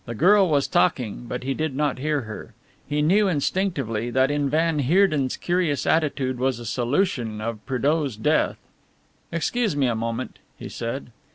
The 0.07 0.15
girl 0.15 0.49
was 0.49 0.67
talking, 0.67 1.25
but 1.27 1.43
he 1.43 1.53
did 1.53 1.75
not 1.75 1.99
hear 1.99 2.21
her. 2.21 2.55
He 2.89 3.03
knew 3.03 3.27
instinctively 3.27 4.09
that 4.09 4.31
in 4.31 4.49
van 4.49 4.79
Heerden's 4.79 5.37
curious 5.37 5.85
attitude 5.85 6.39
was 6.39 6.57
a 6.57 6.65
solution 6.65 7.39
of 7.39 7.63
Prédeaux's 7.67 8.17
death. 8.17 8.57
"Excuse 9.31 9.75
me 9.75 9.85
a 9.85 9.93
moment," 9.93 10.39
he 10.57 10.69
said. 10.69 11.11